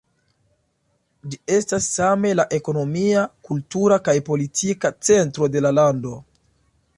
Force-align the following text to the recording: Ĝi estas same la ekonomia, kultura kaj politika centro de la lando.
Ĝi 1.33 1.37
estas 1.57 1.89
same 1.97 2.31
la 2.39 2.45
ekonomia, 2.59 3.27
kultura 3.51 4.01
kaj 4.09 4.17
politika 4.31 4.93
centro 5.11 5.51
de 5.59 5.63
la 5.69 5.75
lando. 5.81 6.17